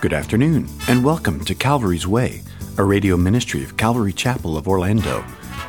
[0.00, 2.40] Good afternoon, and welcome to Calvary's Way,
[2.78, 5.22] a radio ministry of Calvary Chapel of Orlando.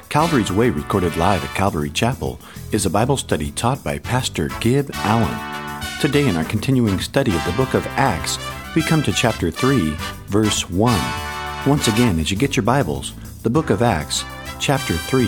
[0.08, 2.40] Calvary's Way, recorded live at Calvary Chapel,
[2.72, 5.84] is a Bible study taught by Pastor Gib Allen.
[6.00, 8.38] Today, in our continuing study of the book of Acts,
[8.74, 9.98] we come to chapter 3,
[10.28, 11.68] verse 1.
[11.68, 13.12] Once again, as you get your Bibles,
[13.44, 14.24] the book of Acts,
[14.62, 15.28] chapter 3,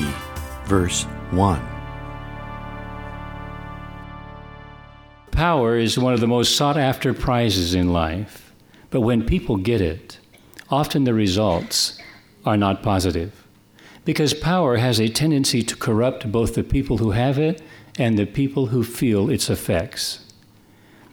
[0.63, 1.61] verse 1.
[5.31, 8.42] Power is one of the most sought after prizes in life.
[8.93, 10.19] But when people get it,
[10.69, 11.97] often the results
[12.45, 13.43] are not positive.
[14.05, 17.63] Because power has a tendency to corrupt both the people who have it
[17.97, 20.31] and the people who feel its effects.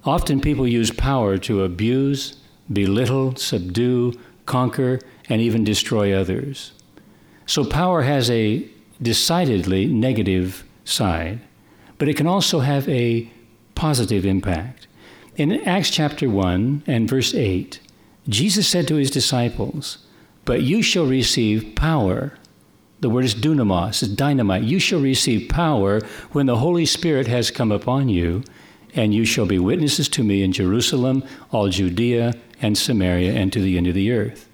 [0.04, 2.36] Often people use power to abuse,
[2.70, 4.12] belittle, subdue,
[4.44, 5.00] conquer,
[5.30, 6.72] and even destroy others.
[7.46, 8.68] So power has a
[9.00, 11.40] decidedly negative side,
[11.96, 13.32] but it can also have a
[13.74, 14.86] positive impact.
[15.36, 17.78] In Acts chapter 1 and verse 8,
[18.28, 19.98] Jesus said to his disciples,
[20.44, 22.34] But you shall receive power.
[23.00, 24.64] The word is dunamis, it's dynamite.
[24.64, 26.00] You shall receive power
[26.32, 28.42] when the Holy Spirit has come upon you,
[28.94, 31.22] and you shall be witnesses to me in Jerusalem,
[31.52, 34.48] all Judea, and Samaria, and to the end of the earth.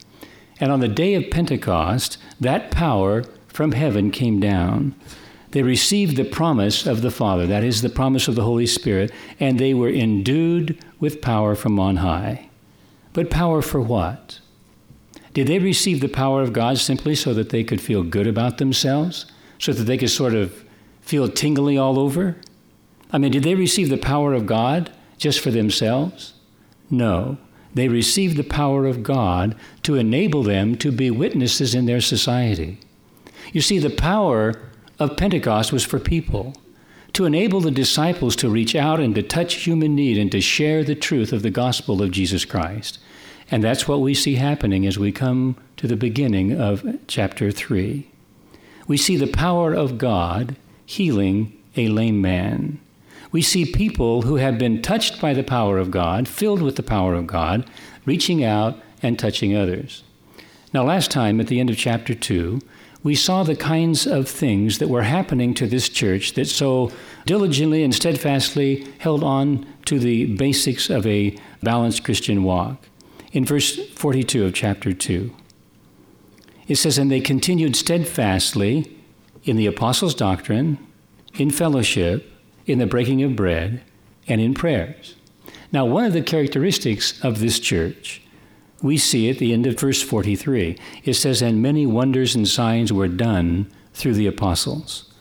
[0.60, 4.94] And on the day of Pentecost, that power from heaven came down.
[5.52, 9.12] They received the promise of the Father, that is, the promise of the Holy Spirit,
[9.38, 12.48] and they were endued with power from on high.
[13.12, 14.40] But power for what?
[15.32, 18.58] Did they receive the power of God simply so that they could feel good about
[18.58, 19.26] themselves?
[19.58, 20.64] So that they could sort of
[21.00, 22.36] feel tingly all over?
[23.12, 26.34] I mean, did they receive the power of God just for themselves?
[26.90, 27.38] No.
[27.74, 32.78] They received the power of God to enable them to be witnesses in their society.
[33.52, 34.54] You see, the power
[34.98, 36.54] of Pentecost was for people,
[37.12, 40.84] to enable the disciples to reach out and to touch human need and to share
[40.84, 42.98] the truth of the gospel of Jesus Christ.
[43.50, 48.06] And that's what we see happening as we come to the beginning of chapter 3.
[48.86, 52.80] We see the power of God healing a lame man.
[53.32, 56.82] We see people who have been touched by the power of God, filled with the
[56.82, 57.68] power of God,
[58.04, 60.02] reaching out and touching others.
[60.72, 62.60] Now, last time at the end of chapter 2,
[63.06, 66.90] we saw the kinds of things that were happening to this church that so
[67.24, 72.88] diligently and steadfastly held on to the basics of a balanced Christian walk.
[73.30, 75.32] In verse 42 of chapter 2,
[76.66, 78.98] it says, And they continued steadfastly
[79.44, 80.76] in the apostles' doctrine,
[81.34, 82.28] in fellowship,
[82.66, 83.82] in the breaking of bread,
[84.26, 85.14] and in prayers.
[85.70, 88.20] Now, one of the characteristics of this church
[88.82, 90.78] we see at the end of verse 43.
[91.04, 95.12] It says, And many wonders and signs were done through the apostles.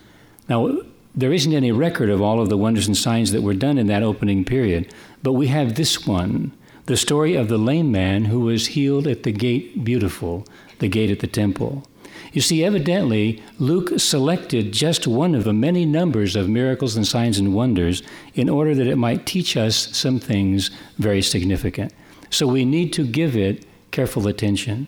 [0.49, 0.77] Now,
[1.15, 3.87] there isn't any record of all of the wonders and signs that were done in
[3.87, 4.93] that opening period,
[5.23, 6.51] but we have this one
[6.87, 10.45] the story of the lame man who was healed at the gate beautiful,
[10.77, 11.83] the gate at the temple.
[12.31, 17.39] You see, evidently, Luke selected just one of the many numbers of miracles and signs
[17.39, 18.03] and wonders
[18.35, 21.91] in order that it might teach us some things very significant.
[22.29, 24.87] So we need to give it careful attention.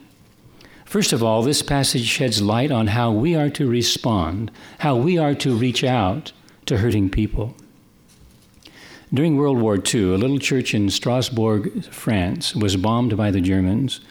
[0.86, 5.18] First of all, this passage sheds light on how we are to respond, how we
[5.18, 6.31] are to reach out
[6.66, 7.56] to hurting people.
[9.14, 14.02] During World War II, a little church in Strasbourg, France, was bombed by the Germans.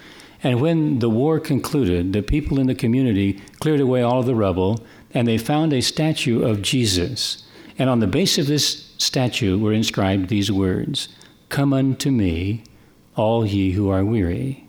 [0.43, 4.35] And when the war concluded, the people in the community cleared away all of the
[4.35, 7.43] rubble and they found a statue of Jesus.
[7.79, 11.09] And on the base of this statue were inscribed these words
[11.49, 12.65] Come unto me,
[13.17, 14.69] all ye who are weary.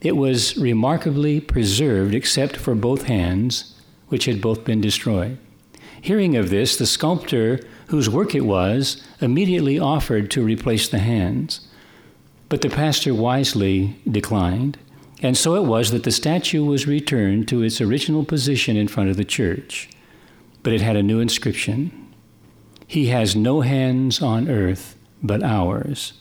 [0.00, 3.74] It was remarkably preserved except for both hands,
[4.08, 5.38] which had both been destroyed.
[6.00, 11.66] Hearing of this, the sculptor whose work it was immediately offered to replace the hands.
[12.48, 14.78] But the pastor wisely declined,
[15.22, 19.10] and so it was that the statue was returned to its original position in front
[19.10, 19.88] of the church.
[20.62, 22.12] But it had a new inscription
[22.86, 26.12] He has no hands on earth but ours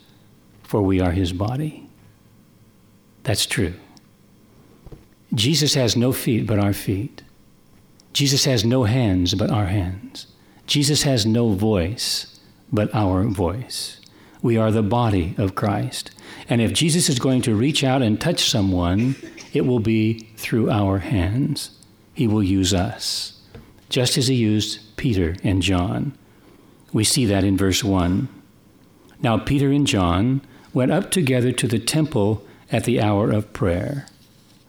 [0.65, 1.87] for we are his body.
[3.23, 3.73] That's true.
[5.33, 7.23] Jesus has no feet but our feet.
[8.13, 10.27] Jesus has no hands but our hands.
[10.67, 12.39] Jesus has no voice
[12.71, 13.99] but our voice.
[14.41, 16.11] We are the body of Christ.
[16.47, 19.15] And if Jesus is going to reach out and touch someone,
[19.53, 21.71] it will be through our hands.
[22.13, 23.41] He will use us,
[23.89, 26.17] just as he used Peter and John.
[26.93, 28.29] We see that in verse 1.
[29.21, 30.41] Now, Peter and John
[30.75, 34.05] went up together to the temple at the hour of prayer,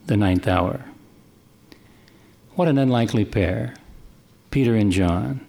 [0.05, 0.85] the ninth hour.
[2.55, 3.75] What an unlikely pair,
[4.49, 5.45] Peter and John.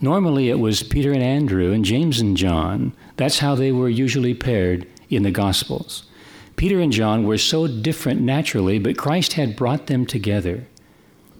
[0.00, 2.92] Normally it was Peter and Andrew and James and John.
[3.16, 6.04] That's how they were usually paired in the Gospels.
[6.54, 10.68] Peter and John were so different naturally, but Christ had brought them together.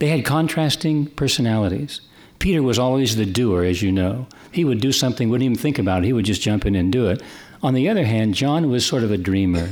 [0.01, 2.01] They had contrasting personalities.
[2.41, 4.27] Peter was always the doer, as you know.
[4.51, 6.93] He would do something, wouldn't even think about it, he would just jump in and
[6.93, 7.23] do it.
[7.67, 9.69] On the other hand, John was sort of a dreamer.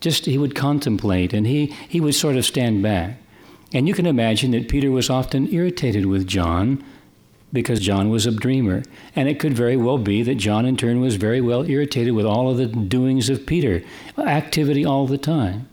[0.00, 3.18] Just he would contemplate and he, he would sort of stand back.
[3.70, 6.82] And you can imagine that Peter was often irritated with John
[7.52, 8.82] because John was a dreamer.
[9.14, 12.24] And it could very well be that John, in turn, was very well irritated with
[12.24, 13.82] all of the doings of Peter,
[14.16, 15.68] activity all the time.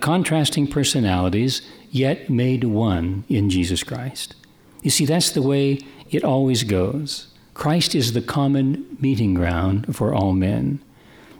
[0.00, 1.62] Contrasting personalities,
[1.92, 4.34] yet made one in Jesus Christ.
[4.82, 5.78] You see, that's the way
[6.10, 7.29] it always goes.
[7.54, 10.80] Christ is the common meeting ground for all men.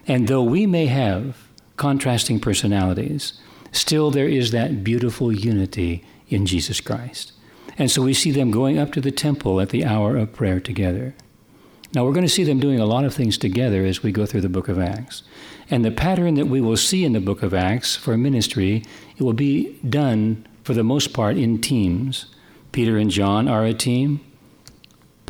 [0.07, 1.37] And though we may have
[1.77, 3.41] contrasting personalities,
[3.73, 7.33] still there is that beautiful unity in Jesus Christ.
[7.79, 10.61] And so we see them going up to the temple at the hour of prayer
[10.61, 11.15] together.
[11.93, 14.25] Now, we're going to see them doing a lot of things together as we go
[14.25, 15.25] through the book of Acts.
[15.71, 18.85] And the pattern that we will see in the book of Acts for ministry,
[19.17, 22.27] it will be done for the most part in teams.
[22.71, 24.21] Peter and John are a team,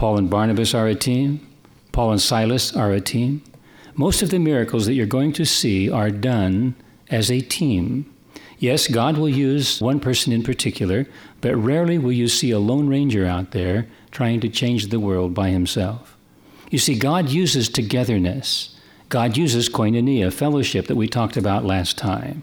[0.00, 1.46] Paul and Barnabas are a team,
[1.92, 3.42] Paul and Silas are a team.
[3.94, 6.74] Most of the miracles that you're going to see are done
[7.10, 8.10] as a team.
[8.58, 11.06] Yes, God will use one person in particular,
[11.42, 15.34] but rarely will you see a lone ranger out there trying to change the world
[15.34, 16.16] by himself.
[16.70, 18.74] You see, God uses togetherness.
[19.10, 22.42] God uses koinonia, fellowship that we talked about last time.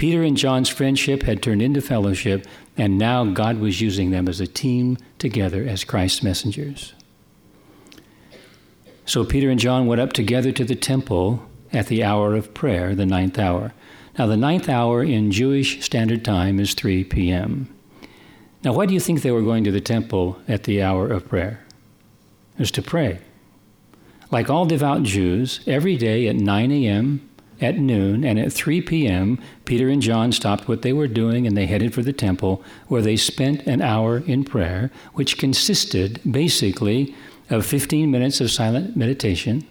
[0.00, 4.40] Peter and John's friendship had turned into fellowship, and now God was using them as
[4.40, 6.94] a team together as Christ's messengers.
[9.04, 12.94] So Peter and John went up together to the temple at the hour of prayer,
[12.94, 13.74] the ninth hour.
[14.18, 17.68] Now, the ninth hour in Jewish Standard Time is 3 p.m.
[18.64, 21.28] Now, why do you think they were going to the temple at the hour of
[21.28, 21.60] prayer?
[22.54, 23.18] It was to pray.
[24.30, 27.29] Like all devout Jews, every day at 9 a.m.,
[27.60, 31.56] at noon, and at 3 p.m., Peter and John stopped what they were doing and
[31.56, 37.14] they headed for the temple, where they spent an hour in prayer, which consisted basically
[37.50, 39.66] of 15 minutes of silent meditation,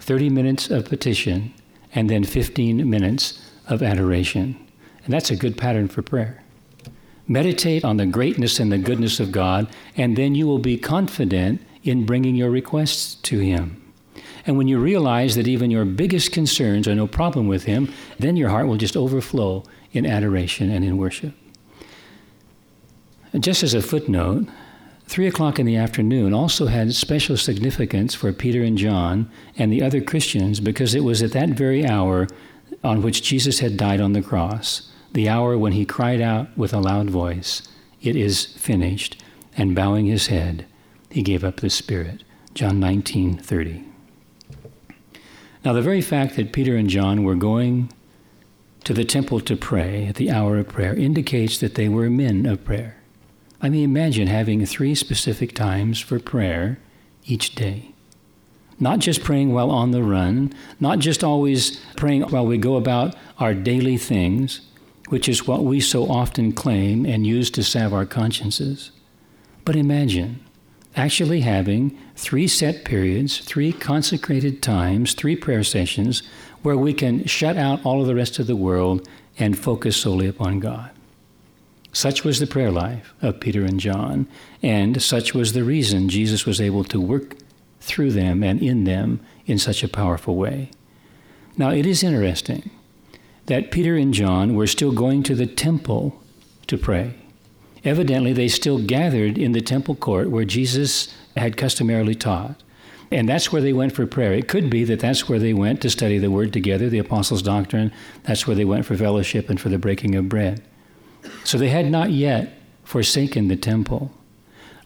[0.00, 1.52] 30 minutes of petition,
[1.94, 4.56] and then 15 minutes of adoration.
[5.04, 6.42] And that's a good pattern for prayer.
[7.26, 11.62] Meditate on the greatness and the goodness of God, and then you will be confident
[11.82, 13.81] in bringing your requests to Him.
[14.46, 18.36] And when you realize that even your biggest concerns are no problem with Him, then
[18.36, 21.34] your heart will just overflow in adoration and in worship.
[23.38, 24.46] just as a footnote,
[25.06, 29.82] three o'clock in the afternoon also had special significance for Peter and John and the
[29.82, 32.26] other Christians because it was at that very hour
[32.82, 36.72] on which Jesus had died on the cross, the hour when he cried out with
[36.72, 37.62] a loud voice,
[38.00, 39.22] It is finished,
[39.56, 40.66] and bowing his head,
[41.10, 42.24] he gave up the spirit.
[42.54, 43.91] John 19 30.
[45.64, 47.92] Now, the very fact that Peter and John were going
[48.84, 52.46] to the temple to pray at the hour of prayer indicates that they were men
[52.46, 52.96] of prayer.
[53.60, 56.78] I mean, imagine having three specific times for prayer
[57.24, 57.92] each day
[58.82, 63.14] not just praying while on the run, not just always praying while we go about
[63.38, 64.60] our daily things,
[65.08, 68.90] which is what we so often claim and use to salve our consciences.
[69.64, 70.41] But imagine
[70.96, 76.22] actually having three set periods, three consecrated times, three prayer sessions
[76.62, 79.08] where we can shut out all of the rest of the world
[79.38, 80.90] and focus solely upon God.
[81.92, 84.26] Such was the prayer life of Peter and John,
[84.62, 87.36] and such was the reason Jesus was able to work
[87.80, 90.70] through them and in them in such a powerful way.
[91.56, 92.70] Now, it is interesting
[93.46, 96.22] that Peter and John were still going to the temple
[96.68, 97.14] to pray.
[97.84, 102.62] Evidently, they still gathered in the temple court where Jesus had customarily taught.
[103.10, 104.32] And that's where they went for prayer.
[104.32, 107.42] It could be that that's where they went to study the Word together, the Apostles'
[107.42, 107.92] doctrine.
[108.22, 110.62] That's where they went for fellowship and for the breaking of bread.
[111.44, 114.12] So they had not yet forsaken the temple.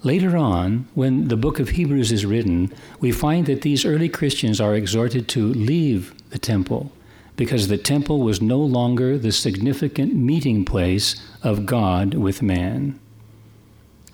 [0.03, 4.61] Later on, when the book of Hebrews is written, we find that these early Christians
[4.61, 6.93] are exhorted to leave the temple
[7.37, 12.99] because the temple was no longer the significant meeting place of God with man.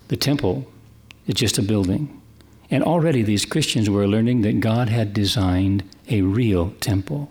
[0.08, 0.66] The temple
[1.26, 2.20] is just a building.
[2.70, 7.30] And already these Christians were learning that God had designed a real temple.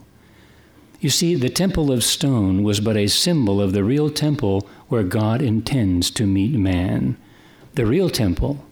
[0.99, 5.03] You see, the temple of stone was but a symbol of the real temple where
[5.03, 7.17] God intends to meet man.
[7.73, 8.63] The real temple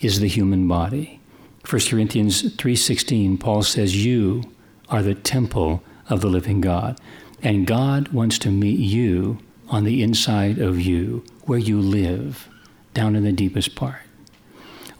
[0.00, 1.18] is the human body.
[1.64, 4.42] 1 Corinthians 3:16 Paul says you
[4.90, 6.98] are the temple of the living God
[7.42, 9.38] and God wants to meet you
[9.68, 12.48] on the inside of you where you live
[12.94, 14.02] down in the deepest part.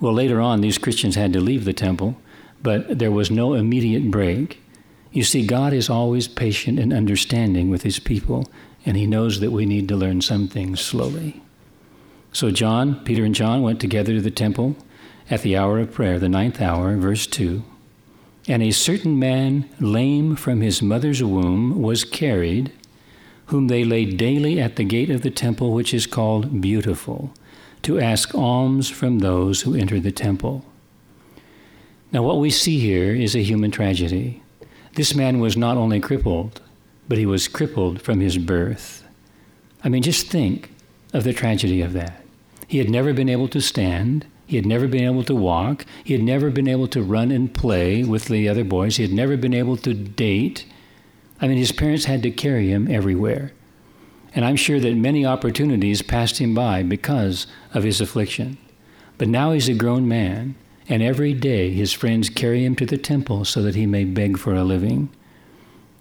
[0.00, 2.16] Well later on these Christians had to leave the temple
[2.62, 4.62] but there was no immediate break.
[5.10, 8.48] You see, God is always patient and understanding with his people,
[8.86, 11.42] and he knows that we need to learn some things slowly.
[12.32, 14.76] So John, Peter and John went together to the temple
[15.28, 17.62] at the hour of prayer, the ninth hour, verse 2.
[18.48, 22.72] And a certain man, lame from his mother's womb, was carried,
[23.46, 27.32] whom they laid daily at the gate of the temple, which is called Beautiful,
[27.82, 30.64] to ask alms from those who enter the temple.
[32.10, 34.42] Now, what we see here is a human tragedy.
[34.94, 36.60] This man was not only crippled,
[37.08, 39.04] but he was crippled from his birth.
[39.84, 40.70] I mean, just think
[41.12, 42.22] of the tragedy of that.
[42.68, 44.26] He had never been able to stand.
[44.52, 45.86] He had never been able to walk.
[46.04, 48.98] He had never been able to run and play with the other boys.
[48.98, 50.66] He had never been able to date.
[51.40, 53.54] I mean, his parents had to carry him everywhere.
[54.34, 58.58] And I'm sure that many opportunities passed him by because of his affliction.
[59.16, 60.54] But now he's a grown man,
[60.86, 64.36] and every day his friends carry him to the temple so that he may beg
[64.36, 65.08] for a living.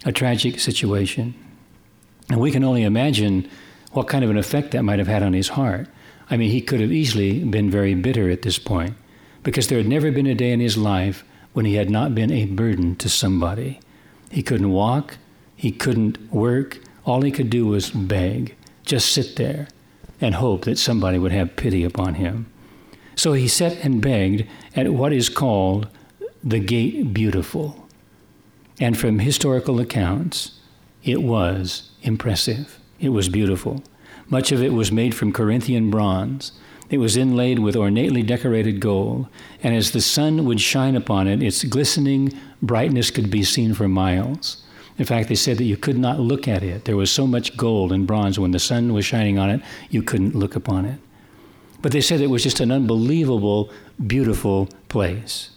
[0.03, 1.35] A tragic situation.
[2.29, 3.49] And we can only imagine
[3.93, 5.87] what kind of an effect that might have had on his heart.
[6.31, 8.95] I mean, he could have easily been very bitter at this point
[9.43, 12.31] because there had never been a day in his life when he had not been
[12.31, 13.81] a burden to somebody.
[14.29, 15.17] He couldn't walk,
[15.57, 19.67] he couldn't work, all he could do was beg, just sit there
[20.21, 22.49] and hope that somebody would have pity upon him.
[23.15, 25.89] So he sat and begged at what is called
[26.43, 27.89] the Gate Beautiful.
[28.79, 30.59] And from historical accounts,
[31.03, 32.79] it was impressive.
[32.99, 33.83] It was beautiful.
[34.29, 36.51] Much of it was made from Corinthian bronze.
[36.89, 39.27] It was inlaid with ornately decorated gold,
[39.63, 43.87] and as the sun would shine upon it, its glistening brightness could be seen for
[43.87, 44.63] miles.
[44.97, 46.85] In fact, they said that you could not look at it.
[46.85, 50.03] There was so much gold and bronze when the sun was shining on it, you
[50.03, 50.99] couldn't look upon it.
[51.81, 53.71] But they said it was just an unbelievable,
[54.05, 55.51] beautiful place.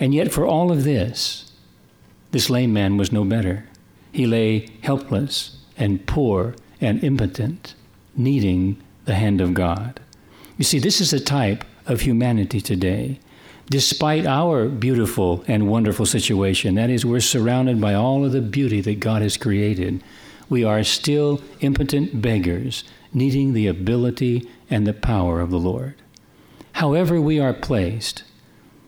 [0.00, 1.52] And yet, for all of this,
[2.30, 3.66] this lame man was no better.
[4.12, 7.74] He lay helpless and poor and impotent
[8.16, 10.00] needing the hand of God.
[10.56, 13.18] You see, this is a type of humanity today.
[13.70, 18.80] Despite our beautiful and wonderful situation, that is, we're surrounded by all of the beauty
[18.80, 20.02] that God has created,
[20.48, 25.94] we are still impotent beggars needing the ability and the power of the Lord.
[26.72, 28.24] However, we are placed,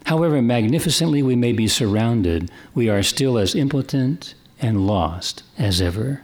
[0.07, 6.23] however magnificently we may be surrounded, we are still as impotent and lost as ever.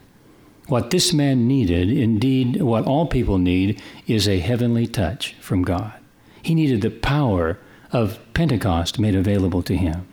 [0.68, 5.94] What this man needed, indeed, what all people need, is a heavenly touch from God.
[6.42, 7.58] He needed the power
[7.90, 10.06] of Pentecost made available to him.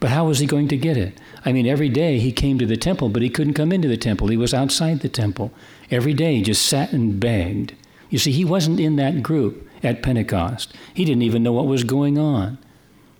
[0.00, 1.20] But how was he going to get it?
[1.44, 3.96] I mean, every day he came to the temple, but he couldn't come into the
[3.96, 4.26] temple.
[4.26, 5.52] He was outside the temple.
[5.88, 7.74] Every day he just sat and begged.
[8.10, 10.74] You see, he wasn't in that group at Pentecost.
[10.92, 12.58] He didn't even know what was going on.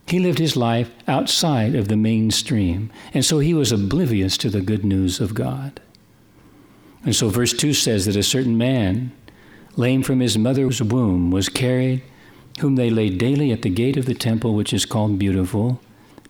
[0.08, 4.60] He lived his life outside of the mainstream, and so he was oblivious to the
[4.60, 5.80] good news of God.
[7.04, 9.12] And so verse 2 says that a certain man,
[9.76, 12.02] lame from his mother's womb, was carried,
[12.60, 15.80] whom they laid daily at the gate of the temple, which is called Beautiful,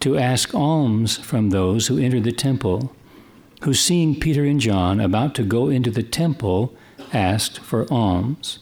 [0.00, 2.94] to ask alms from those who entered the temple,
[3.62, 6.74] who, seeing Peter and John about to go into the temple,
[7.12, 8.58] asked for alms.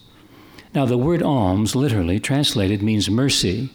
[0.74, 3.70] Now, the word alms, literally translated, means mercy,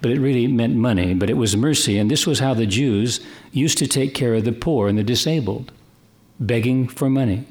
[0.00, 3.20] but it really meant money, but it was mercy, and this was how the Jews
[3.52, 5.72] used to take care of the poor and the disabled,
[6.38, 7.46] begging for money.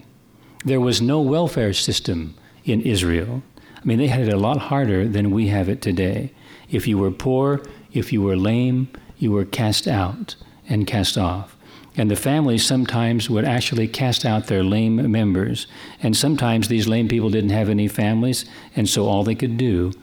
[0.66, 2.36] There was no welfare system
[2.66, 3.44] in Israel.
[3.76, 6.34] I mean, they had it a lot harder than we have it today.
[6.70, 7.62] If you were poor,
[7.94, 10.36] if you were lame, you were cast out
[10.68, 11.56] and cast off.
[11.96, 15.68] And the families sometimes would actually cast out their lame members.
[16.04, 19.94] And sometimes these lame people didn't have any families, and so all they could do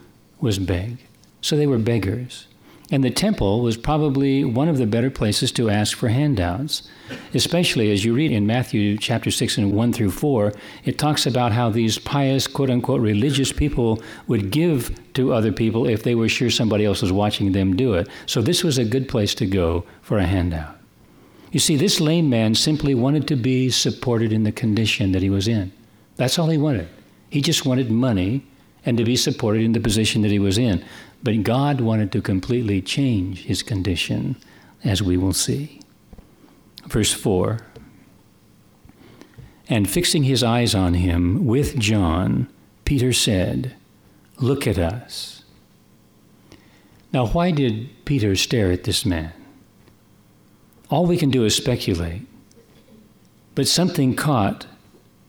[0.41, 0.99] was beg.
[1.41, 2.47] So they were beggars.
[2.91, 6.89] And the temple was probably one of the better places to ask for handouts,
[7.35, 10.53] especially as you read in Matthew chapter 6 and 1 through 4.
[10.85, 15.89] It talks about how these pious, quote unquote, religious people would give to other people
[15.89, 18.09] if they were sure somebody else was watching them do it.
[18.27, 20.77] So this was a good place to go for a handout.
[21.51, 25.31] You see, this lame man simply wanted to be supported in the condition that he
[25.31, 25.73] was in.
[26.17, 26.89] That's all he wanted.
[27.31, 28.47] He just wanted money
[28.87, 30.83] and to be supported in the position that he was in.
[31.23, 34.37] But God wanted to completely change his condition,
[34.85, 35.81] as we will see.
[36.87, 37.59] Verse 4
[39.69, 42.49] And fixing his eyes on him with John,
[42.85, 43.75] Peter said,
[44.39, 45.43] Look at us.
[47.13, 49.33] Now, why did Peter stare at this man?
[50.91, 52.23] All we can do is speculate.
[53.55, 54.67] But something caught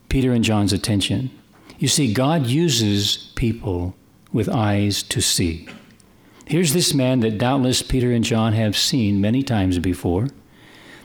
[0.08, 1.30] Peter and John's attention.
[1.78, 3.94] You see, God uses people
[4.32, 5.68] with eyes to see.
[6.44, 10.28] Here's this man that doubtless Peter and John have seen many times before.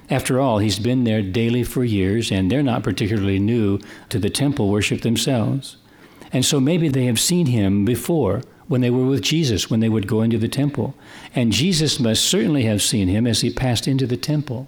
[0.09, 4.29] After all, he's been there daily for years, and they're not particularly new to the
[4.29, 5.77] temple worship themselves.
[6.31, 9.89] And so maybe they have seen him before when they were with Jesus, when they
[9.89, 10.95] would go into the temple.
[11.35, 14.67] And Jesus must certainly have seen him as he passed into the temple,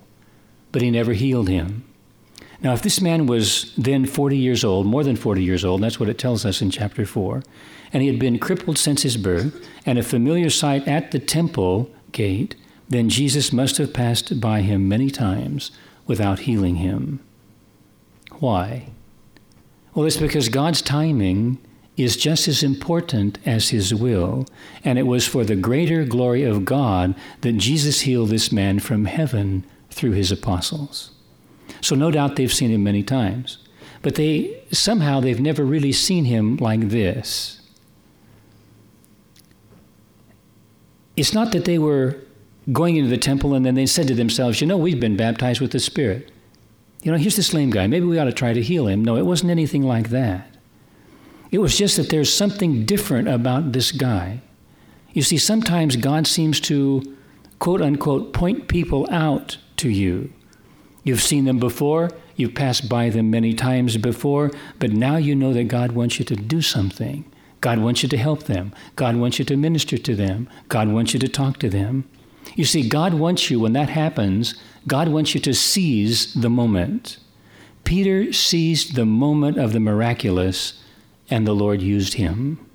[0.72, 1.84] but he never healed him.
[2.66, 6.00] Now, if this man was then 40 years old, more than 40 years old, that's
[6.00, 7.44] what it tells us in chapter 4,
[7.94, 11.92] and he had been crippled since his birth, and a familiar sight at the temple
[12.12, 12.56] gate,
[12.90, 15.70] then Jesus must have passed by him many times
[16.08, 17.20] without healing him.
[18.40, 18.90] Why?
[19.94, 21.60] Well, it's because God's timing
[21.98, 24.48] is just as important as his will,
[24.84, 29.06] and it was for the greater glory of God that Jesus healed this man from
[29.06, 31.12] heaven through his apostles.
[31.82, 33.60] So no doubt they've seen him many times,
[34.02, 37.62] but they somehow they've never really seen him like this.
[41.16, 42.18] It's not that they were
[42.72, 45.62] going into the temple and then they said to themselves, you know, we've been baptized
[45.62, 46.32] with the Spirit.
[47.04, 47.88] You know, here's this lame guy.
[47.88, 49.06] Maybe we ought to try to heal him.
[49.06, 50.56] No, it wasn't anything like that.
[51.52, 54.42] It was just that there's something different about this guy.
[55.14, 57.16] You see, sometimes God seems to,
[57.60, 60.34] quote unquote, point people out to you.
[61.06, 65.54] You've seen them before, you've passed by them many times before, but now you know
[65.54, 67.24] that God wants you to do something.
[67.62, 68.74] God wants you to help them.
[68.96, 70.50] God wants you to minister to them.
[70.68, 72.10] God wants you to talk to them.
[72.56, 74.56] You see, God wants you, when that happens,
[74.88, 77.18] God wants you to seize the moment.
[77.84, 80.84] Peter seized the moment of the miraculous
[81.30, 82.66] and the Lord used him.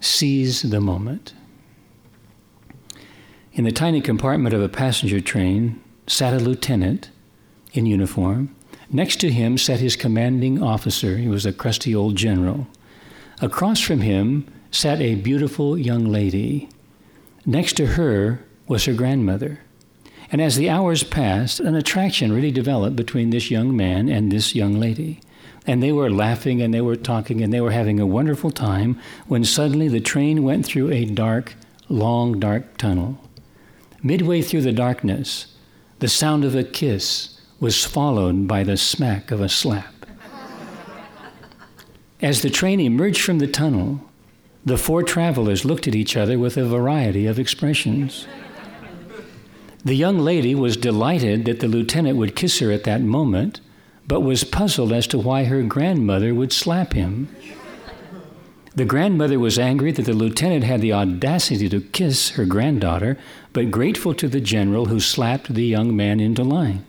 [0.00, 1.34] Seize the moment.
[3.52, 7.10] In the tiny compartment of a passenger train sat a lieutenant
[7.72, 8.54] in uniform.
[8.90, 11.16] Next to him sat his commanding officer.
[11.16, 12.66] He was a crusty old general.
[13.40, 16.68] Across from him sat a beautiful young lady.
[17.46, 19.60] Next to her was her grandmother.
[20.30, 24.54] And as the hours passed, an attraction really developed between this young man and this
[24.54, 25.20] young lady.
[25.66, 28.98] And they were laughing and they were talking and they were having a wonderful time
[29.26, 31.54] when suddenly the train went through a dark,
[31.88, 33.18] long, dark tunnel.
[34.02, 35.53] Midway through the darkness,
[36.04, 40.04] the sound of a kiss was followed by the smack of a slap.
[42.20, 44.02] As the train emerged from the tunnel,
[44.66, 48.26] the four travelers looked at each other with a variety of expressions.
[49.82, 53.62] The young lady was delighted that the lieutenant would kiss her at that moment
[54.06, 57.34] but was puzzled as to why her grandmother would slap him.
[58.76, 63.16] The grandmother was angry that the lieutenant had the audacity to kiss her granddaughter,
[63.52, 66.84] but grateful to the general who slapped the young man into line.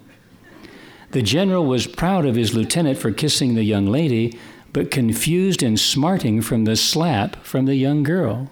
[1.12, 4.38] The general was proud of his lieutenant for kissing the young lady,
[4.74, 8.50] but confused and smarting from the slap from the young girl.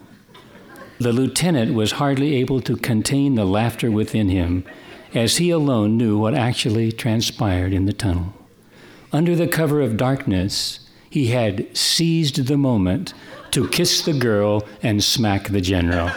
[0.99, 4.63] The lieutenant was hardly able to contain the laughter within him,
[5.13, 8.33] as he alone knew what actually transpired in the tunnel
[9.13, 10.79] under the cover of darkness,
[11.13, 13.13] he had seized the moment
[13.51, 16.09] to kiss the girl and smack the general.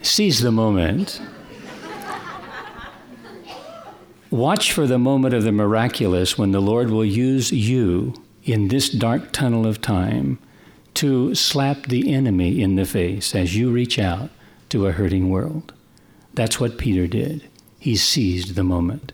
[0.00, 1.20] Seize the moment.
[4.30, 8.14] Watch for the moment of the miraculous when the Lord will use you
[8.44, 10.38] in this dark tunnel of time
[10.94, 14.30] to slap the enemy in the face as you reach out
[14.70, 15.72] to a hurting world.
[16.34, 17.48] That's what Peter did.
[17.78, 19.12] He seized the moment.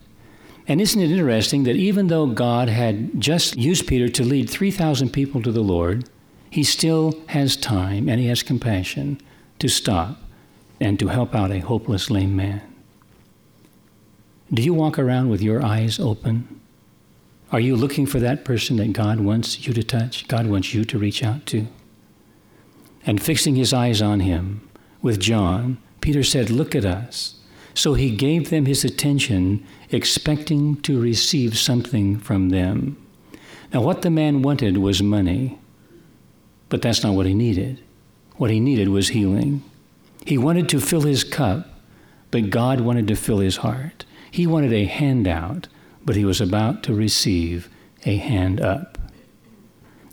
[0.67, 5.11] And isn't it interesting that even though God had just used Peter to lead 3,000
[5.11, 6.09] people to the Lord,
[6.51, 9.21] he still has time and he has compassion
[9.59, 10.19] to stop
[10.81, 12.63] and to help out a hopeless lame man.
[14.53, 16.61] Do you walk around with your eyes open?
[17.53, 20.85] Are you looking for that person that God wants you to touch, God wants you
[20.85, 21.67] to reach out to?
[23.07, 24.67] And fixing his eyes on him
[25.05, 27.35] with John, Peter said, Look at us.
[27.75, 32.97] So he gave them his attention, expecting to receive something from them.
[33.73, 35.59] Now, what the man wanted was money,
[36.71, 37.83] but that's not what he needed.
[38.37, 39.63] What he needed was healing.
[40.25, 41.69] He wanted to fill his cup,
[42.31, 44.07] but God wanted to fill his heart.
[44.31, 45.69] He wanted a handout,
[46.03, 47.69] but he was about to receive
[48.07, 48.97] a hand up.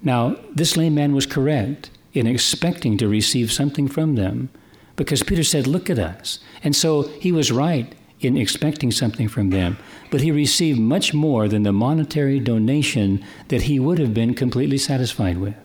[0.03, 4.49] Now, this lame man was correct in expecting to receive something from them
[4.95, 6.39] because Peter said, Look at us.
[6.63, 9.77] And so he was right in expecting something from them,
[10.11, 14.77] but he received much more than the monetary donation that he would have been completely
[14.77, 15.55] satisfied with.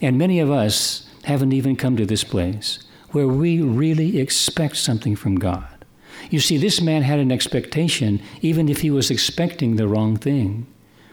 [0.00, 2.78] And many of us haven't even come to this place
[3.10, 5.84] where we really expect something from God.
[6.30, 10.66] You see, this man had an expectation, even if he was expecting the wrong thing.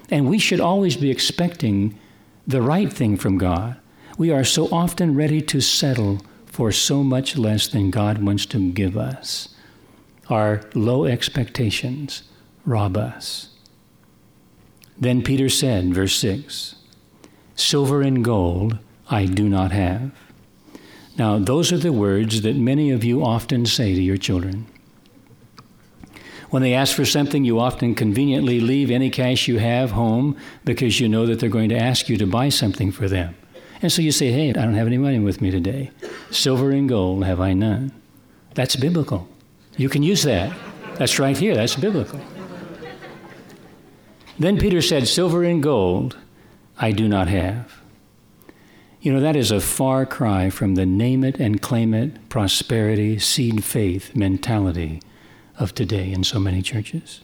[0.10, 1.98] And we should always be expecting
[2.48, 3.78] the right thing from God,
[4.18, 6.22] we are so often ready to settle
[6.54, 9.50] for so much less than God wants to give us.
[10.30, 12.22] Our low expectations
[12.64, 13.50] rob us.
[14.96, 16.76] Then Peter said, verse 6
[17.56, 18.78] Silver and gold
[19.10, 20.12] I do not have.
[21.18, 24.68] Now, those are the words that many of you often say to your children.
[26.52, 31.00] When they ask for something, you often conveniently leave any cash you have home because
[31.00, 33.36] you know that they're going to ask you to buy something for them.
[33.84, 35.92] And so you say, Hey, I don't have any money with me today.
[36.32, 37.92] Silver and gold have I none.
[38.56, 39.28] That's biblical.
[39.76, 40.56] You can use that.
[40.96, 41.54] That's right here.
[41.54, 42.22] That's biblical.
[44.40, 46.18] Then Peter said, Silver and gold
[46.80, 47.82] I do not have.
[49.02, 53.20] You know, that is a far cry from the name it and claim it, prosperity,
[53.20, 55.02] seed faith mentality
[55.60, 57.20] of today in so many churches.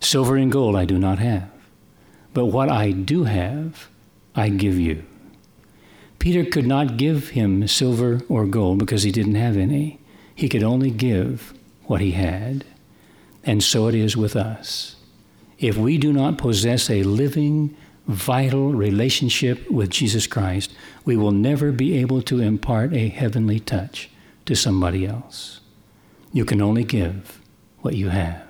[0.00, 1.50] Silver and gold I do not have,
[2.34, 3.88] but what I do have,
[4.34, 5.04] I give you.
[6.22, 9.98] Peter could not give him silver or gold because he didn't have any.
[10.36, 11.52] He could only give
[11.86, 12.64] what he had.
[13.42, 14.94] And so it is with us.
[15.58, 20.72] If we do not possess a living, vital relationship with Jesus Christ,
[21.04, 24.08] we will never be able to impart a heavenly touch
[24.46, 25.58] to somebody else.
[26.32, 27.40] You can only give
[27.80, 28.46] what you have.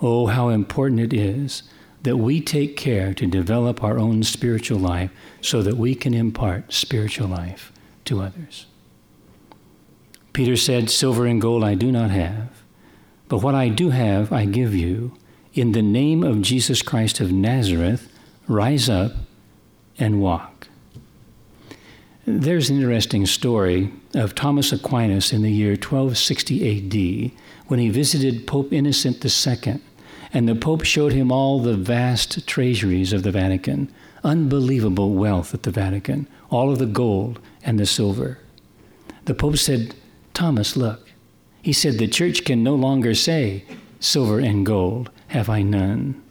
[0.00, 1.62] Oh, how important it is
[2.02, 5.10] that we take care to develop our own spiritual life
[5.40, 7.72] so that we can impart spiritual life
[8.04, 8.66] to others.
[10.32, 12.62] Peter said, Silver and gold I do not have,
[13.28, 15.16] but what I do have I give you.
[15.52, 18.08] In the name of Jesus Christ of Nazareth,
[18.46, 19.12] rise up
[19.98, 20.68] and walk.
[22.24, 27.32] There's an interesting story of Thomas Aquinas in the year 1260 AD
[27.66, 29.80] when he visited Pope Innocent II,
[30.32, 35.64] and the Pope showed him all the vast treasuries of the Vatican, unbelievable wealth at
[35.64, 38.38] the Vatican, all of the gold and the silver.
[39.24, 39.94] The Pope said,
[40.34, 41.10] Thomas, look.
[41.62, 43.64] He said, The church can no longer say,
[43.98, 46.22] Silver and gold have I none.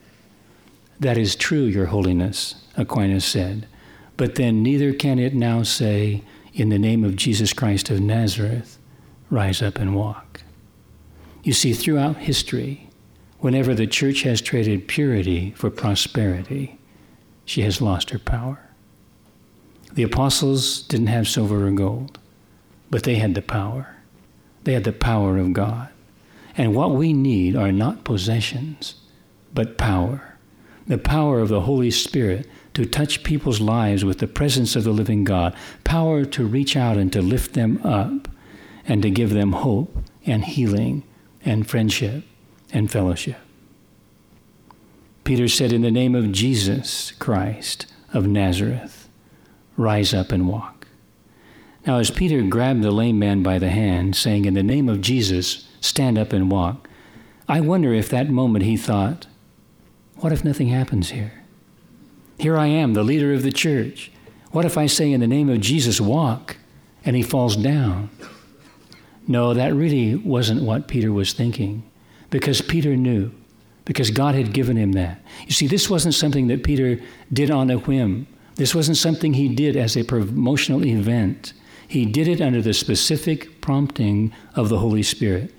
[1.00, 3.68] That is true, Your Holiness, Aquinas said.
[4.18, 8.78] But then neither can it now say, In the name of Jesus Christ of Nazareth,
[9.30, 10.42] rise up and walk.
[11.44, 12.89] You see, throughout history,
[13.40, 16.78] whenever the church has traded purity for prosperity,
[17.46, 18.60] she has lost her power.
[19.94, 22.20] The apostles didn't have silver or gold,
[22.90, 23.96] but they had the power.
[24.64, 25.90] They had the power of God.
[26.56, 28.96] And what we need are not possessions,
[29.54, 30.36] but power.
[30.88, 34.92] The power of the Holy Spirit to touch people's lives with the presence of the
[34.92, 38.28] living God, power to reach out and to lift them up
[38.88, 41.04] and to give them hope and healing
[41.46, 42.24] and friendship
[42.72, 43.38] and fellowship.
[45.24, 49.10] Peter said, In the name of Jesus Christ of Nazareth,
[49.78, 50.88] rise up and walk.
[51.86, 55.02] Now, as Peter grabbed the lame man by the hand, saying, In the name of
[55.02, 56.90] Jesus, stand up and walk,
[57.48, 59.28] I wonder if that moment he thought,
[60.18, 61.44] What if nothing happens here?
[62.38, 64.12] Here I am, the leader of the church.
[64.52, 66.58] What if I say, in the name of Jesus, walk,
[67.06, 68.10] and he falls down?
[69.28, 71.84] No, that really wasn't what Peter was thinking,
[72.30, 73.32] because Peter knew,
[73.86, 75.22] because God had given him that.
[75.46, 78.28] You see, this wasn't something that Peter did on a whim.
[78.56, 81.54] This wasn't something he did as a promotional event.
[81.88, 85.54] He did it under the specific prompting of the Holy Spirit.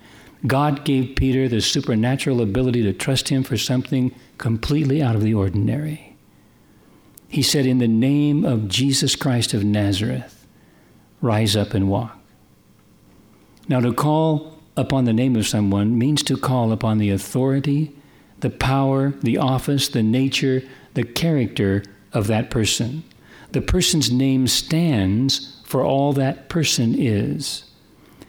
[0.47, 5.35] God gave Peter the supernatural ability to trust him for something completely out of the
[5.35, 6.17] ordinary.
[7.29, 10.47] He said, In the name of Jesus Christ of Nazareth,
[11.21, 12.17] rise up and walk.
[13.69, 17.95] Now, to call upon the name of someone means to call upon the authority,
[18.41, 20.63] the power, the office, the nature,
[20.95, 23.03] the character of that person.
[23.53, 27.65] The person's name stands for all that person is.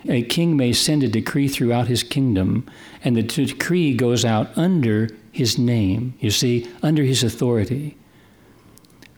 [0.10, 2.66] A king may send a decree throughout his kingdom,
[3.04, 7.98] and the decree goes out under his name, you see, under his authority.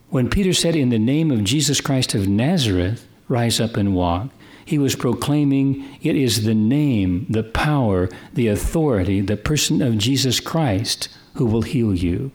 [0.10, 4.30] When Peter said, In the name of Jesus Christ of Nazareth, rise up and walk,
[4.66, 10.40] he was proclaiming it is the name, the power, the authority, the person of Jesus
[10.40, 12.32] Christ who will heal you.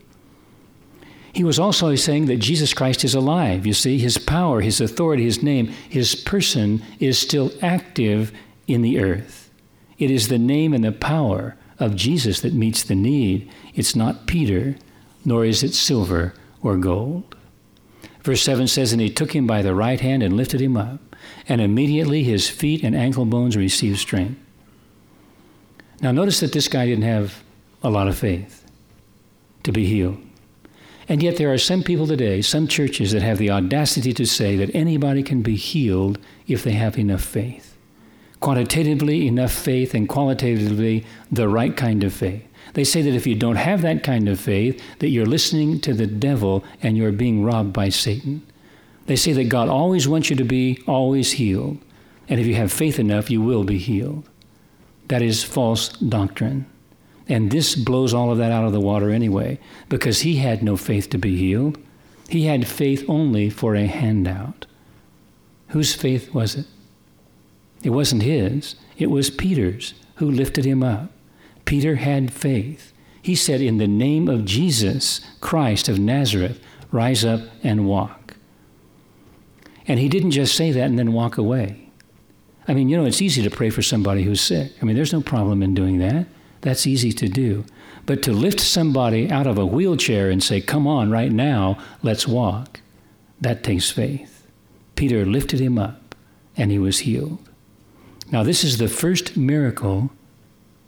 [1.31, 3.65] He was also saying that Jesus Christ is alive.
[3.65, 8.31] You see, his power, his authority, his name, his person is still active
[8.67, 9.51] in the earth.
[9.97, 13.49] It is the name and the power of Jesus that meets the need.
[13.73, 14.75] It's not Peter,
[15.23, 17.35] nor is it silver or gold.
[18.29, 21.15] Verse 7 says, And he took him by the right hand and lifted him up,
[21.47, 24.39] and immediately his feet and ankle bones received strength.
[25.99, 27.43] Now, notice that this guy didn't have
[27.81, 28.63] a lot of faith
[29.63, 30.21] to be healed.
[31.07, 34.55] And yet, there are some people today, some churches, that have the audacity to say
[34.57, 37.75] that anybody can be healed if they have enough faith.
[38.41, 42.47] Quantitatively, enough faith, and qualitatively, the right kind of faith.
[42.73, 45.93] They say that if you don't have that kind of faith, that you're listening to
[45.93, 48.45] the devil and you're being robbed by Satan.
[49.07, 51.79] They say that God always wants you to be always healed.
[52.27, 54.29] And if you have faith enough, you will be healed.
[55.07, 56.67] That is false doctrine.
[57.27, 60.77] And this blows all of that out of the water anyway, because he had no
[60.77, 61.77] faith to be healed.
[62.27, 64.67] He had faith only for a handout.
[65.69, 66.65] Whose faith was it?
[67.83, 71.11] It wasn't his, it was Peter's who lifted him up.
[71.69, 72.93] Peter had faith.
[73.21, 76.59] He said, In the name of Jesus Christ of Nazareth,
[76.91, 78.37] rise up and walk.
[79.87, 81.91] And he didn't just say that and then walk away.
[82.67, 84.71] I mean, you know, it's easy to pray for somebody who's sick.
[84.81, 86.25] I mean, there's no problem in doing that.
[86.61, 87.65] That's easy to do.
[88.07, 92.27] But to lift somebody out of a wheelchair and say, Come on, right now, let's
[92.27, 92.81] walk,
[93.41, 94.47] that takes faith.
[94.95, 96.15] Peter lifted him up
[96.57, 97.47] and he was healed.
[98.31, 100.09] Now, this is the first miracle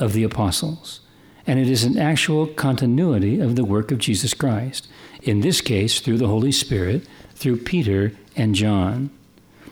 [0.02, 1.02] of the apostles,
[1.48, 4.88] and it is an actual continuity of the work of Jesus Christ.
[5.22, 9.10] In this case, through the Holy Spirit, through Peter and John.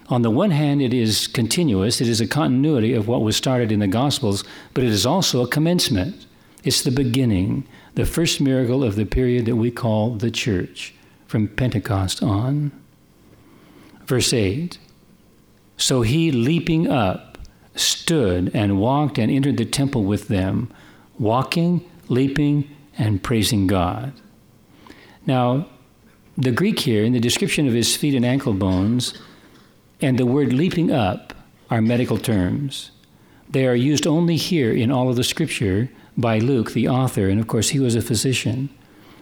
[0.08, 3.72] On the one hand, it is continuous, it is a continuity of what was started
[3.72, 6.26] in the Gospels, but it is also a commencement.
[6.64, 10.96] It's the beginning, the first miracle of the period that we call the church,
[11.28, 12.72] from Pentecost on.
[14.06, 14.80] Verse 8
[15.78, 17.29] So he, leaping up,
[17.80, 20.72] stood and walked and entered the temple with them,
[21.18, 24.14] walking, leaping, and praising God.
[25.26, 25.68] Now,
[26.38, 29.14] the Greek here, in the description of his feet and ankle bones,
[30.02, 31.34] and the word leaping up
[31.70, 32.92] are medical terms.
[33.50, 37.40] They are used only here in all of the scripture by Luke, the author, and
[37.40, 38.70] of course he was a physician.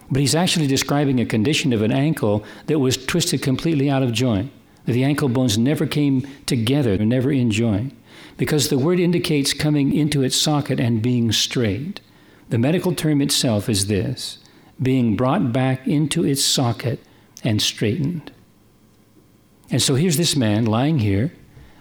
[0.09, 4.13] But he's actually describing a condition of an ankle that was twisted completely out of
[4.13, 4.51] joint.
[4.85, 7.93] The ankle bones never came together, never in joint,
[8.37, 11.99] because the word indicates coming into its socket and being straight.
[12.49, 14.37] The medical term itself is this
[14.81, 16.99] being brought back into its socket
[17.43, 18.31] and straightened.
[19.69, 21.33] And so here's this man lying here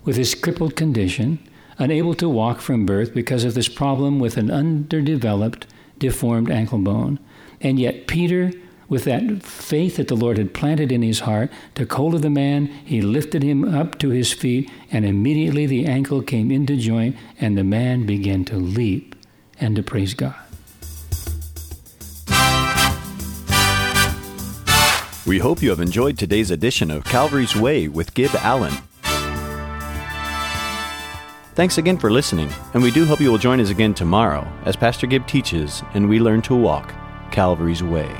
[0.04, 1.38] with his crippled condition,
[1.78, 5.66] unable to walk from birth because of this problem with an underdeveloped,
[5.98, 7.18] deformed ankle bone.
[7.60, 8.52] And yet, Peter,
[8.88, 12.30] with that faith that the Lord had planted in his heart, took hold of the
[12.30, 17.16] man, he lifted him up to his feet, and immediately the ankle came into joint,
[17.40, 19.14] and the man began to leap
[19.58, 20.34] and to praise God.
[25.26, 28.72] We hope you have enjoyed today's edition of Calvary's Way with Gib Allen.
[31.56, 34.76] Thanks again for listening, and we do hope you will join us again tomorrow as
[34.76, 36.94] Pastor Gib teaches and we learn to walk
[37.32, 38.14] Calvary's Way.